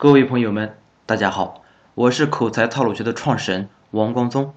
[0.00, 0.76] 各位朋友们，
[1.06, 1.64] 大家好，
[1.96, 4.54] 我是口才套路学的创始人王光宗。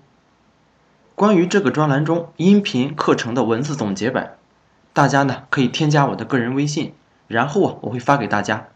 [1.16, 4.36] 关于这个专栏中音频课程的文字总结版，
[4.94, 6.94] 大家呢可以添加我的个人微信，
[7.28, 8.68] 然后啊我会发给大家。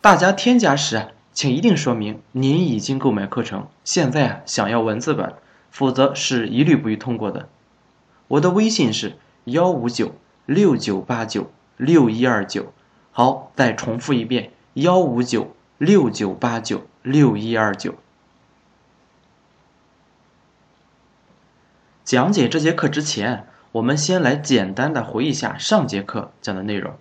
[0.00, 5.34] 大家添加时啊，请一定说明您已经购买课程，现在啊想要文字版，
[5.70, 7.46] 否则是一律不予通过的。
[8.28, 10.14] 我的微信是幺五九
[10.46, 12.72] 六九八九六一二九。
[13.12, 15.54] 好，再重复一遍幺五九。
[15.80, 17.94] 六九八九六一二九。
[22.04, 26.98] 讲解这节课之前，我们先来简单的回忆一下上节课讲的内容。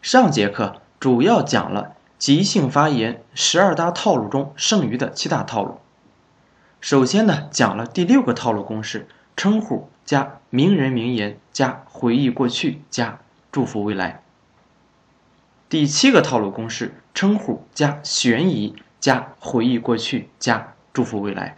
[0.00, 5.80] 上节课主要讲了即兴发言十二大套路中剩余的七大套路。
[6.80, 13.18] 首先呢，讲了第六个套路公式：称呼加名人名言加回忆过去加
[13.50, 14.21] 祝福未来。
[15.72, 21.56] 第七个套路公式：称呼加悬疑加回忆过去加祝福未来。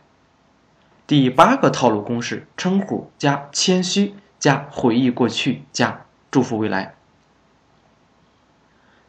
[1.05, 6.95] 第八个套路公式：称呼加谦虚加回忆过去加祝福未来。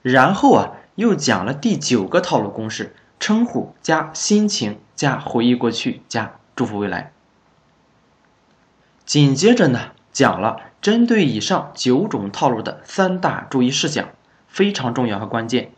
[0.01, 7.11] 然后啊，又讲了第九个套路公式：称呼加心情加回忆过去加祝福未来。
[9.05, 14.09] 紧接着呢，讲了针对以上九种套路的三大注意事项。
[14.55, 15.71] 非常重要和关键。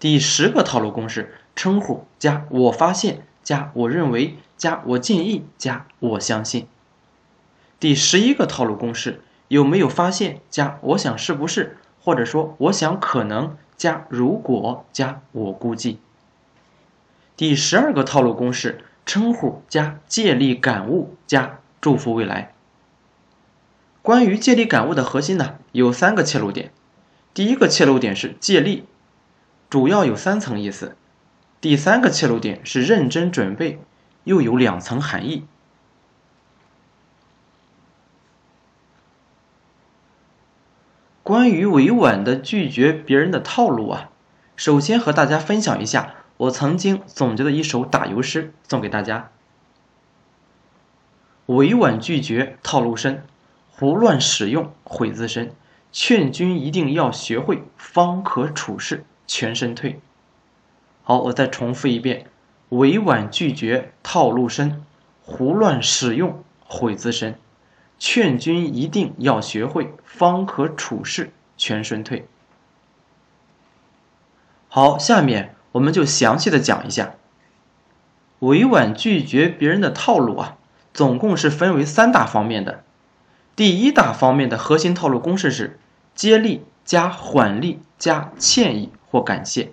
[0.00, 6.66] 第十个套路公式：称呼加我发现加我认为加我建议加我相信。
[7.78, 16.00] 第十一个套路公式：有没有发现加我想是不是，或者说我想可能加如果加我估计。
[17.36, 22.52] 第十二个套路公式：称呼加借力感悟加祝福未来。
[24.08, 26.72] 关于借力感悟的核心呢，有三个切入点。
[27.34, 28.86] 第一个切入点是借力，
[29.68, 30.96] 主要有三层意思。
[31.60, 33.78] 第三个切入点是认真准备，
[34.24, 35.44] 又有两层含义。
[41.22, 44.08] 关于委婉的拒绝别人的套路啊，
[44.56, 49.30] 首先和大家分享一下我曾经总结的一首打油诗，送给大家：
[51.44, 53.22] 委婉拒绝套路深。
[53.78, 55.52] 胡乱使用毁自身，
[55.92, 60.00] 劝君一定要学会，方可处事全身退。
[61.04, 62.26] 好，我再重复一遍：
[62.70, 64.84] 委婉拒绝套路深，
[65.22, 67.38] 胡乱使用毁自身，
[68.00, 72.26] 劝君一定要学会，方可处事全身退。
[74.66, 77.14] 好，下面我们就详细的讲一下，
[78.40, 80.56] 委婉拒绝别人的套路啊，
[80.92, 82.82] 总共是分为三大方面的。
[83.58, 85.80] 第一大方面的核心套路公式是：
[86.14, 89.72] 接力加缓力加歉意或感谢。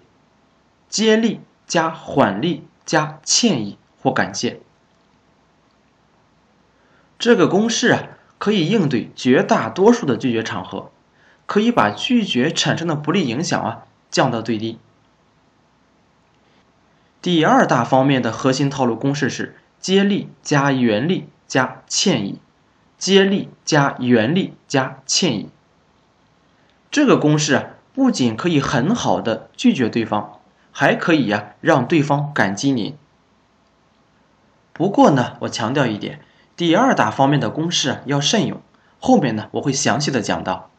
[0.89, 4.59] 接力加缓力加歉意或感谢。
[7.19, 8.07] 这个公式啊，
[8.39, 10.89] 可以应对绝大多数的拒绝场合，
[11.45, 14.79] 可以把拒绝产生的不利影响啊降到最低。
[17.21, 22.39] 第二大方面的核心套路公式是：接力加原力加歉意。
[23.05, 25.49] 接力加原力加歉意，
[26.89, 30.39] 这个公式啊，不仅可以很好的拒绝对方，
[30.71, 32.97] 还可以呀让对方感激您。
[34.73, 36.19] 不过呢，我强调一点，
[36.55, 38.59] 第二大方面的公式要慎用，
[38.99, 40.71] 后面呢我会详细的讲到。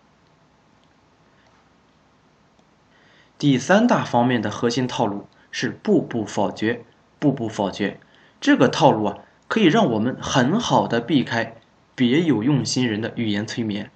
[3.39, 6.85] 第三大方面的核心套路是步步否决，
[7.21, 8.01] 步步否决，
[8.41, 11.55] 这个套路啊，可以让我们很好的避开。
[11.97, 13.91] 别有用心人的语言催眠。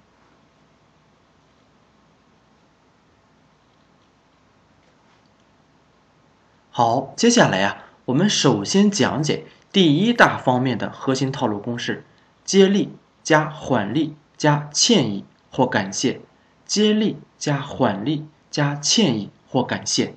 [6.71, 12.03] 好，接下来呀，我们首先讲解第一大方面的核心套路公式：
[12.43, 16.21] 接力加缓力加歉意或感谢。
[16.65, 20.15] 接力加缓力加歉意或感谢。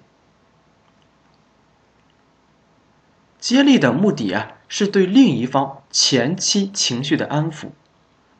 [3.44, 4.52] 接力的目的啊。
[4.66, 7.68] 是对另一方前期情绪的安抚，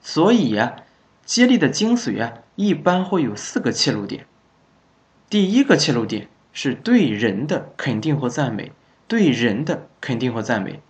[0.00, 0.76] 所以呀，
[1.24, 4.26] 接力的精髓啊，一般会有四个切入点。
[5.28, 8.72] 第一个切入点是对人的肯定或赞美，
[9.06, 10.80] 对人的肯定或赞美。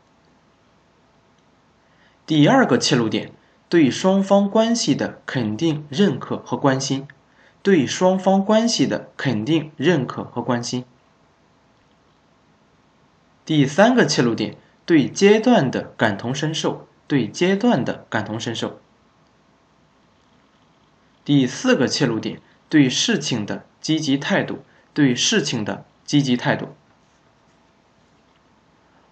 [2.24, 3.32] 第二个切入点
[3.68, 7.06] 对双方关系的肯定、认可和关心，
[7.60, 10.84] 对双方关系的肯定、认可和关心。
[13.44, 14.56] 第三个切入点。
[14.86, 18.78] 对阶段的感同身受，对阶段的感同身受。
[21.24, 22.38] 第四个切入点，
[22.68, 24.62] 对事情的积极态度，
[24.92, 26.74] 对事情的积极态度。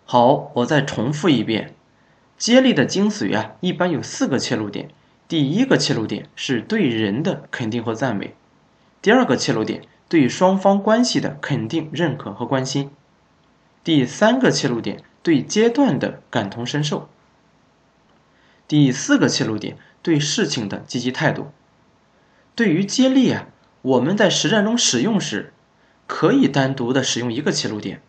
[0.05, 1.75] 好，我再重复一遍，
[2.37, 4.90] 接力的精髓啊，一般有四个切入点。
[5.26, 8.35] 第一个切入点是对人的肯定和赞美，
[9.00, 12.90] 第二个切入点对双方关系的肯定、认可和关心，
[13.84, 17.08] 第三个切入点对阶段的感同身受，
[18.69, 21.50] 第四个切入点对事情的积极态度。
[22.55, 23.46] 对于接力啊，
[23.82, 25.52] 我们在实战中使用时，
[26.06, 28.02] 可以单独的使用一个切入点，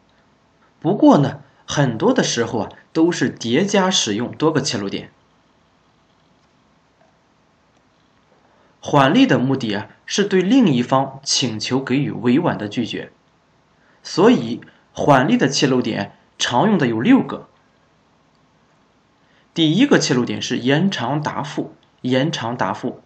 [0.79, 5.09] 不过呢，很多的时候啊，都是叠加使用多个切入点。
[8.81, 13.11] 缓力的目的啊，是对另一方请求给予委婉的拒绝，
[14.03, 14.59] 所以
[14.93, 17.47] 缓力的切入点常用的有六个。
[19.53, 23.01] 第一个切入点是延长答复，延长答复；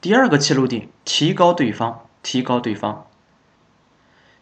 [0.00, 3.06] 第二个切入点提高对方，提高对方；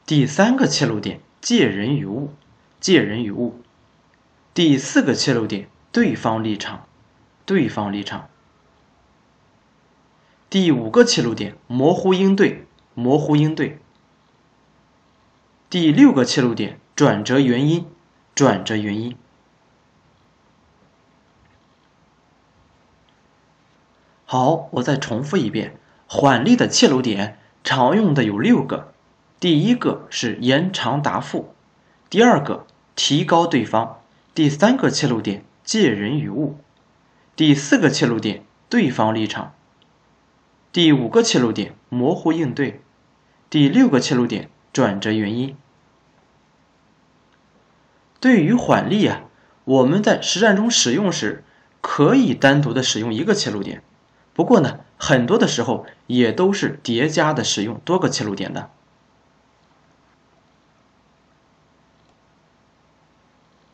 [0.04, 2.34] 第三个切入点借人于物，
[2.80, 3.60] 借人于物；
[4.52, 6.86] 第四个切入点对方立场，
[7.44, 8.28] 对方立场。
[10.48, 13.78] 第五个切入点，模糊应对，模糊应对。
[15.68, 17.84] 第六个切入点，转折原因，
[18.34, 19.14] 转折原因。
[24.24, 28.94] 好，我再重复一遍，缓力的切入点常用的有六个，
[29.38, 31.54] 第一个是延长答复，
[32.08, 33.98] 第二个提高对方，
[34.34, 36.56] 第三个切入点借人与物，
[37.36, 39.52] 第四个切入点对方立场。
[40.72, 42.80] 第五个切入点模糊应对，
[43.50, 45.54] 第六个切入点转折原因。
[48.20, 49.22] 对于缓力啊，
[49.64, 51.44] 我们在实战中使用时，
[51.80, 53.82] 可以单独的使用一个切入点，
[54.32, 58.70] 不过呢，很多的时候也都是叠加的使用多个切入点的。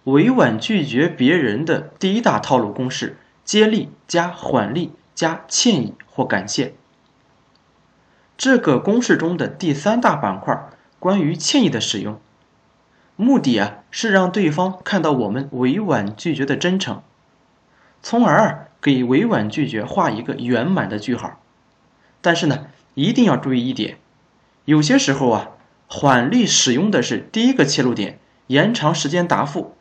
[0.05, 6.75] 委婉拒绝别人的第一大套路公式：接力加缓力加歉意或感谢。
[8.37, 10.69] 这个公式中的第三大板块
[10.99, 12.21] 关于歉意的使用，
[13.17, 17.03] 目的啊是让对方看到我们委婉拒绝的真诚，
[18.03, 21.41] 从而给委婉拒绝画一个圆满的句号。
[22.21, 23.99] 但是呢，一定要注意一点，
[24.65, 25.51] 有些时候啊，
[25.87, 28.19] 缓力使用的是第一个切入点，
[28.49, 29.75] 延长时间答复，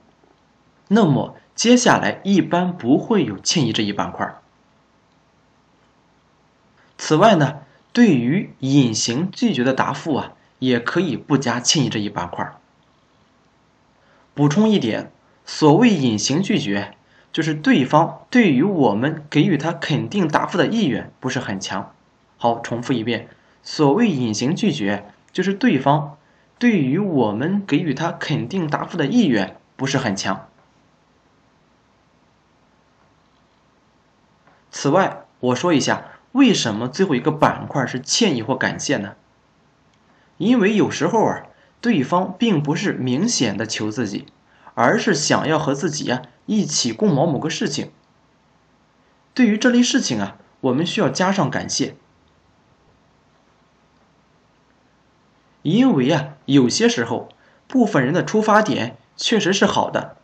[0.89, 4.35] 那么接下来一般不会有歉意这一板块。
[6.97, 7.59] 此外呢。
[7.93, 12.55] 对于隐形拒绝的答复啊，也可以不加歉意这一板块。
[14.33, 15.11] 补充一点，
[15.45, 16.95] 所谓隐形拒绝，
[17.31, 21.93] 就是对方对于我们给予他肯定答复的意愿不是很强。
[22.37, 23.27] 好，重复一遍，
[23.61, 26.17] 所谓隐形拒绝，就是对方
[26.57, 30.47] 对于我们给予他肯定答复的意愿不是很强。
[34.71, 36.05] 此外，我说一下。
[36.33, 39.15] 为什么最后一个板块是歉意或感谢呢？
[40.37, 41.43] 因为有时候啊，
[41.81, 44.27] 对方并不是明显的求自己，
[44.75, 47.91] 而是想要和自己呀一起共谋某个事情。
[49.33, 51.95] 对于这类事情啊，我们需要加上感谢，
[55.63, 57.29] 因为啊，有些时候
[57.67, 60.17] 部分人的出发点确实是好的。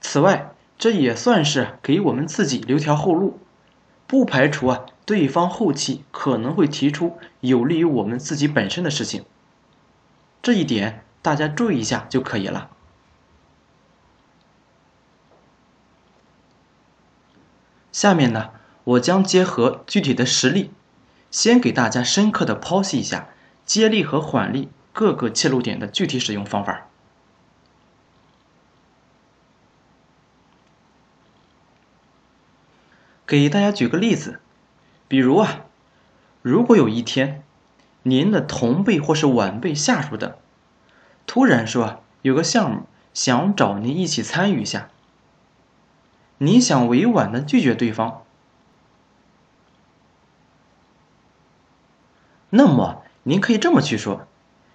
[0.00, 3.38] 此外，这也算是给我们自己留条后路，
[4.06, 4.84] 不排除啊。
[5.06, 9.24] 对方后期可能会提出有利于我们自己本身的事情，
[10.42, 12.70] 这一点大家注意一下就可以了。
[17.92, 18.50] 下面呢，
[18.84, 20.70] 我将结合具体的实例，
[21.30, 23.28] 先给大家深刻的剖析一下
[23.66, 26.86] 接力和缓力各个切入点的具体使用方法。
[33.26, 34.40] 给大家举个例子。
[35.06, 35.66] 比如啊，
[36.40, 37.42] 如果有一天，
[38.02, 40.34] 您的同辈或是晚辈、下属等，
[41.26, 44.88] 突然说有个项目想找您一起参与一下，
[46.38, 48.22] 你想委婉的拒绝对方，
[52.48, 54.26] 那么您可以这么去说：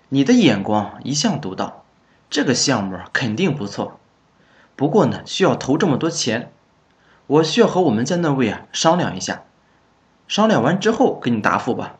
[0.10, 1.84] 你的眼光一向独到，
[2.30, 4.00] 这个项目肯定不错，
[4.76, 6.52] 不过呢，需要投这么多钱，
[7.26, 9.42] 我需要和我们在那位啊商量一下。
[10.28, 11.98] 商量完之后给你答复吧。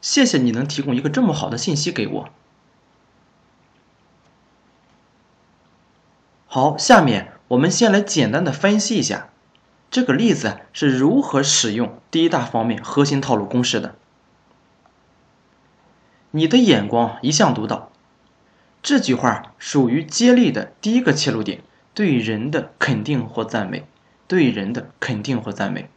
[0.00, 2.28] 谢谢你能提供一个这么好的信息给我。
[6.46, 9.30] 好，下面我们先来简单的分析一下
[9.90, 13.94] 这个例子是如何使用第一大方面核心套路公式的。
[16.32, 17.90] 你的眼光一向独到。
[18.82, 23.86] 这句话属于接力的第一个切入点，对人的肯定或赞美，
[24.26, 25.90] 对人的肯定或赞美。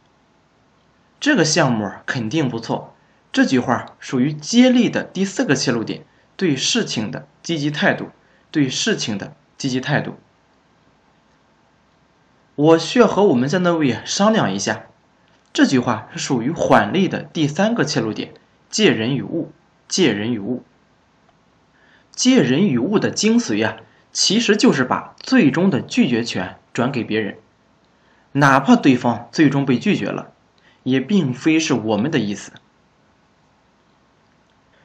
[1.18, 2.93] 这个项目肯定不错。
[3.34, 6.04] 这句话属于接力的第四个切入点，
[6.36, 8.10] 对事情的积极态度，
[8.52, 10.14] 对事情的积极态度。
[12.54, 14.84] 我需要和我们在那位商量一下。
[15.52, 18.32] 这句话是属于缓力的第三个切入点，
[18.70, 19.50] 借人与物，
[19.88, 20.62] 借人与物。
[22.12, 23.78] 借人与物的精髓啊，
[24.12, 27.38] 其实就是把最终的拒绝权转给别人，
[28.30, 30.30] 哪怕对方最终被拒绝了，
[30.84, 32.52] 也并非是我们的意思。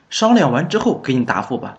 [0.10, 1.78] 商量完之后给你答复吧。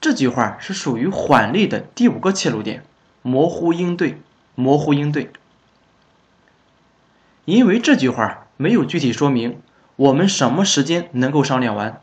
[0.00, 2.84] 这句话是属于缓力的第五个切入点，
[3.22, 4.20] 模糊应对，
[4.54, 5.30] 模糊应对。
[7.44, 9.60] 因为这句话没有具体说明
[9.96, 12.00] 我们什么时间能够商量完，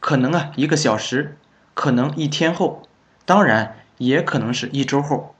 [0.00, 1.36] 可能啊一个小时。
[1.72, 2.82] 可能一天后，
[3.24, 5.34] 当然也可能是一周后。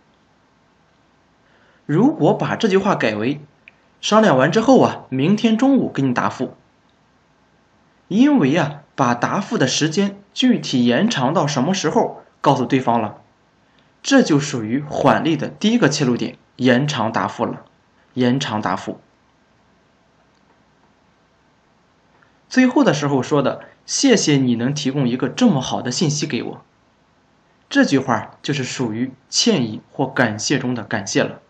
[1.85, 3.40] 如果把这句话改为
[4.00, 6.56] 商量完之后啊，明天中午给你答复。
[8.09, 13.23] 因为啊，把答复的时间具体延长到什么时候告诉对方了，
[14.02, 17.64] 这就属于缓力的第一个切入点，延长答复了，
[18.12, 19.00] 延长答复。
[22.50, 23.62] 最后的时候说的。
[23.87, 26.62] 谢谢你能提供一个这么好的信息给我。
[27.71, 31.40] 这句话就是属于歉意或感谢中的感谢了。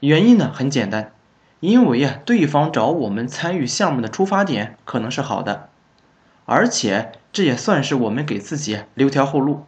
[0.00, 1.12] 原因呢很简单，
[1.60, 5.68] 因为啊对方找我们参与项目的出发点可能是好的，
[6.52, 9.64] 而且这也算是我们给自己留条后路，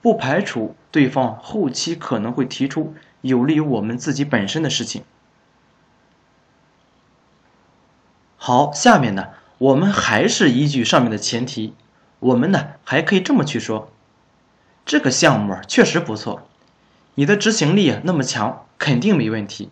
[0.00, 5.04] 不排除对方后期可能会提出有利于我们自己本身的事情。
[8.38, 9.28] 好，下面呢。
[9.58, 11.74] 我们还是依据上面的前提，
[12.18, 13.92] 我们呢还可以这么去说，
[14.86, 16.48] 这个项目确实不错，
[17.14, 19.70] 你的执行力那么强，肯定没问题。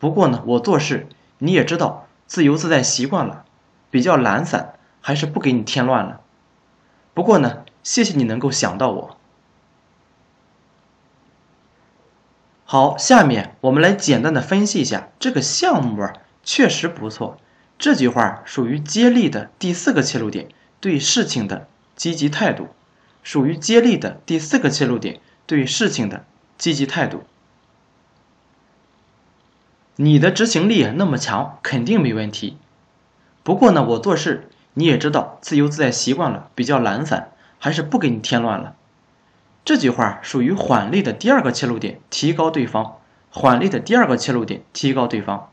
[0.00, 1.06] 不过呢，我做事
[1.38, 3.44] 你也知道，自由自在习惯了，
[3.92, 4.75] 比较懒散，
[5.06, 6.20] 还是不给你添乱了。
[7.14, 9.16] 不过呢，谢谢你能够想到我。
[12.64, 17.38] 好，下面我们来简单的分析一下这个项目啊，确实不错。
[17.78, 20.48] 这句话属于接力的第四个切入点，
[20.80, 22.70] 对事情的积极态度，
[23.22, 26.24] 属于接力的第四个切入点，对事情的
[26.58, 27.22] 积极态度。
[29.94, 32.58] 你的执行力那么强，肯定没问题。
[33.44, 38.76] 不过呢，我做事你也知道，自由自在习惯了，比较懒散，还是不给你添乱了。
[39.64, 42.98] 这句话属于缓力的第二个切入点，提高对方。
[43.30, 45.50] 缓力的第二个切入点，提高对方。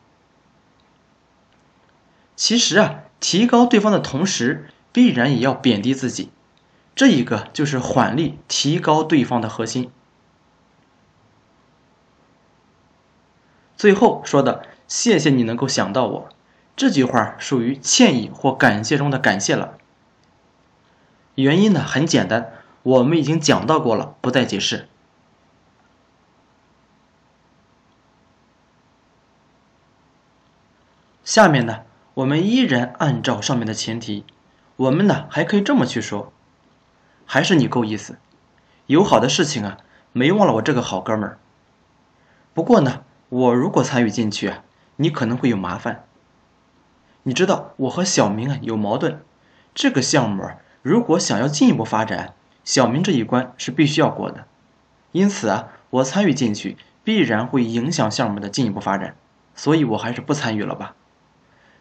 [2.36, 6.30] 其实啊，提高对方的同时，必然也要贬低自己，
[6.94, 9.90] 这一个就是缓力提高对方的核心。
[13.78, 16.30] 最后说的“谢谢你能够想到我”，
[16.76, 19.78] 这句话属于歉意或感谢中的感谢了。
[21.36, 22.52] 原因呢很简单，
[22.84, 24.88] 我们已经讲到过了，不再解释。
[31.24, 31.82] 下面呢？
[32.16, 34.24] 我们依然按照上面的前提，
[34.76, 36.32] 我们呢还可以这么去说，
[37.26, 38.20] 还是你够意思，
[38.86, 39.78] 有好的事情啊，
[40.12, 41.40] 没忘了我这个好哥们儿。
[42.54, 44.64] 不过呢，我如果参与进去啊，
[44.98, 46.06] 你可能会有麻烦。
[47.24, 49.20] 你知道我和小明啊有矛盾，
[49.74, 50.50] 这个项目
[50.82, 54.46] 如果想要进一步发展，小明这一关是必须要过的，
[55.12, 59.16] 因此啊，我参与进去必然会影响项目的进一步发展，
[59.56, 60.96] 所以我还是不参与了吧。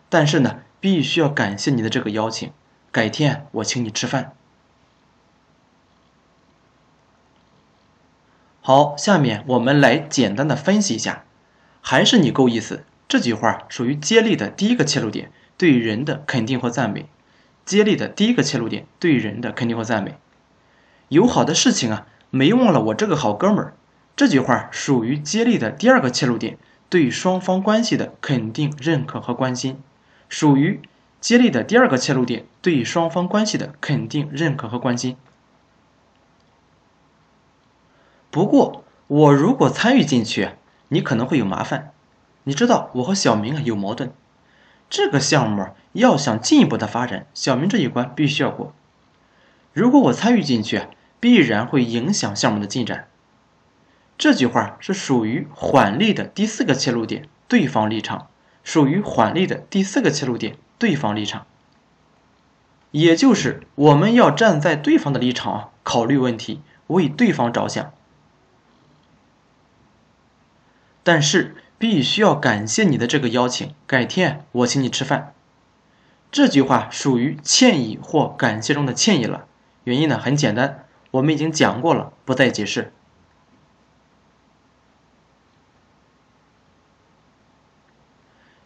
[0.08, 2.52] 但是呢，必须要感谢你的这个邀请，
[2.90, 4.32] 改天我请你吃饭。
[8.60, 11.24] 好，下面我们来简单的分析一下，
[11.80, 12.84] 还是你够意思。
[13.08, 17.06] 这句话属于接力的第一个切入点，对人的肯定和赞美。
[17.64, 20.16] 接力的第一个切入点，对人的肯定和赞美。
[21.08, 23.74] 有好的事情啊，没忘了我这个好哥们儿。
[24.16, 29.78] 这句话属于接力的第二个切入点，对双方关系的肯定、认可和关心。
[30.28, 30.80] 属于
[31.20, 35.16] 接力的第二个切入点，对双方关系的肯定、认可和关心。
[38.30, 40.50] 不过，我如果参与进去，
[40.88, 41.91] 你可能会有麻烦。
[42.44, 44.12] 你知道，我和小明啊有矛盾。
[44.90, 48.74] 这个项目要想进一步的发展，小明这一关必须要过。
[49.72, 50.82] 如果我参与进去，
[51.18, 53.08] 必然会影响项目的进展。
[54.18, 58.28] 这句话是属于缓力的第四个切入点，对方立场。
[58.62, 61.46] 属于缓力的第四个切入点，对方立场。
[62.92, 67.92] 也就是我们要站在对方的立场，考虑问题，为对方着想。
[71.02, 75.34] 但是必须要感谢你的这个邀请，改天我请你吃饭。
[76.30, 79.46] 这句话属于歉意或感谢中的歉意了。
[79.82, 82.92] 原因呢很简单，我们已经讲过了，不再解释。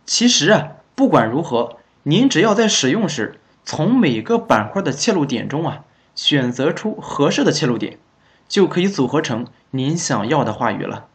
[0.05, 7.99] 其实啊，不管如何，您只要在使用时，从每个板块的切入点中啊，选择出合适的切入点，
[8.47, 11.09] 就可以组合成您想要的话语了。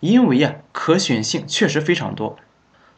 [0.00, 2.38] 因为呀，可选性确实非常多，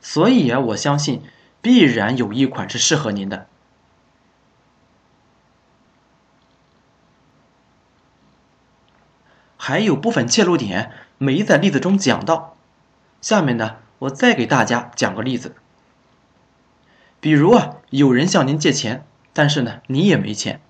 [0.01, 1.23] 所以啊，我相信
[1.63, 3.47] 必然有一款是适合您的。
[9.57, 12.57] 还有部分切入点没在例子中讲到，
[13.21, 15.55] 下面呢，我再给大家讲个例子。
[17.21, 20.61] 比如啊，有人向您借钱，但是呢，你也没钱，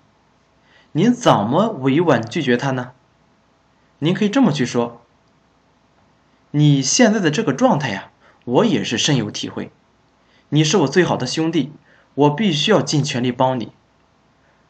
[0.91, 2.91] 您怎么委婉拒绝他呢？
[3.99, 5.01] 您可以这么去说：
[6.51, 8.09] 你现在的这个状态呀，
[8.43, 9.71] 我也是深有体会。
[10.49, 11.71] 你是我最好的兄弟，
[12.15, 13.71] 我必须要尽全力帮你。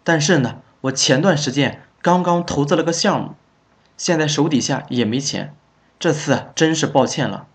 [0.03, 3.36] 但是呢，我前段时间刚刚投资了个项目。
[3.95, 5.53] 现在手底下也没钱，
[6.00, 7.48] 这次真是抱歉了。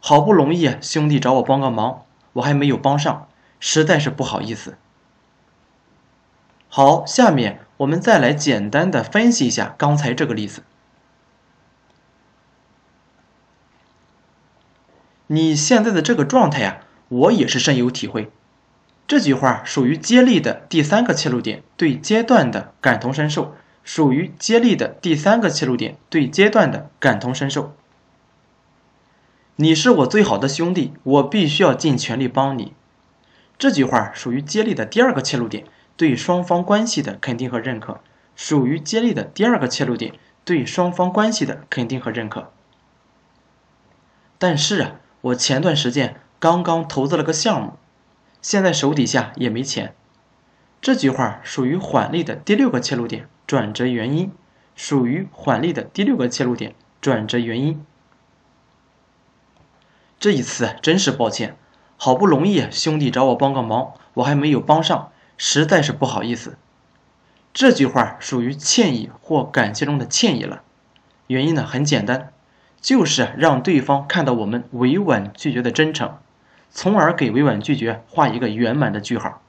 [0.00, 2.02] 好不容易兄弟找我帮个忙，
[2.34, 3.28] 我还没有帮上，
[3.60, 4.76] 实在是不好意思。
[6.68, 10.62] 好，下面我们再来简单的分析一下刚才这个例子。
[15.28, 18.30] 你现在的这个状态呀，我也是深有体会。
[19.06, 23.54] 这句话属于接力的第三个切入点，对阶段的感同身受。
[23.82, 27.74] 属于接力的第三个切入点，对阶段的感同身受。
[29.56, 32.72] 你是我最好的兄弟，我必须要尽全力帮你。
[33.58, 35.64] 这句话属于接力的第二个切入点，
[35.98, 38.00] 对双方关系的肯定和认可。
[38.34, 40.14] 属于接力的第二个切入点，
[40.46, 42.50] 对双方关系的肯定和认可。
[44.38, 47.78] 但是啊，我前段时间刚刚投资了个项目，
[48.42, 49.94] 现在手底下也没钱。
[50.82, 53.26] 这句话属于缓力的第六个切入点。
[53.46, 54.32] 转折原因
[54.74, 56.74] 属于缓力的第六个切入点。
[57.00, 57.84] 转折原因，
[60.18, 61.56] 这一次真是抱歉，
[61.96, 66.58] 好不容易兄弟找我帮个忙，我还没有帮上，实在是不好意思。
[67.54, 70.62] 这句话属于歉意或感谢中的歉意了。
[71.28, 72.32] 原因呢很简单，
[72.84, 76.18] 就是让对方看到我们委婉拒绝的真诚，
[76.70, 79.40] 从而给委婉拒绝画一个圆满的句号。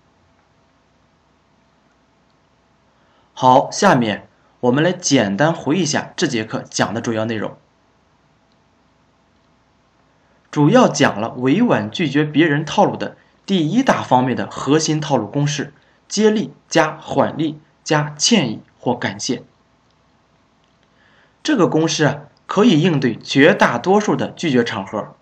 [3.33, 4.29] 好，下面
[4.61, 7.57] 我们来简单回忆一下这节课讲的主要内容。
[10.49, 15.73] 主要讲了委婉拒绝别人套路的第一大方面的核心套路公式：
[16.07, 19.43] 接力加缓力加歉意或感谢。
[21.43, 25.15] 这个公式啊，可以应对绝大多数的拒绝场合，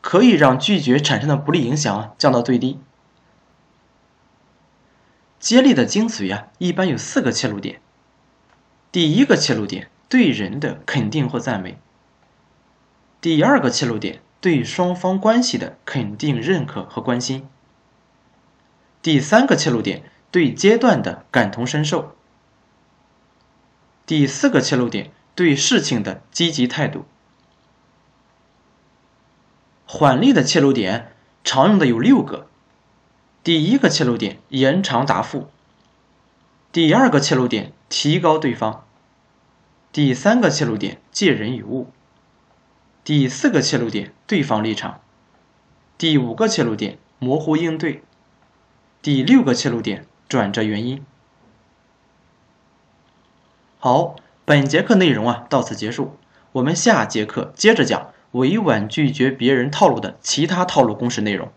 [0.00, 2.80] 可以让拒绝产生的不利影响降到最低。
[5.40, 7.80] 接力的精髓啊，一般有四个切入点。
[8.90, 11.74] 第一个切入点，对人的肯定或赞美；
[13.20, 17.42] 第二个切入点，对双方关系的肯定、认可和关心；
[19.02, 22.14] 第三个切入点，对阶段的感同身受；
[24.06, 27.04] 第四个切入点，对事情的积极态度。
[29.86, 31.12] 缓力的切入点
[31.44, 32.48] 常用的有六个。
[33.44, 35.48] 第一个切入点延长答复，
[36.72, 38.80] 第二个切入点提高对方，
[39.92, 41.86] 第三个切入点借人与物，
[43.04, 45.00] 第四个切入点对方立场，
[45.96, 48.02] 第五个切入点模糊应对，
[49.00, 51.06] 第六个切入点转折原因。
[53.78, 54.16] 好，
[54.48, 56.16] 本节课内容啊到此结束，
[56.52, 61.52] 我们下节课接着讲委婉拒绝别人套路的其他套路公式内容。